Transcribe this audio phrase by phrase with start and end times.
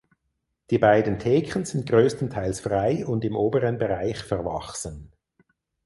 [0.71, 5.11] Die beiden Theken sind größtenteils frei und im oberen Bereich verwachsen.